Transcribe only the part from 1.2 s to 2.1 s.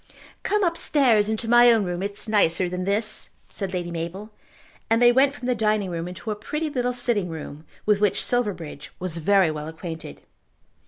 into my own room,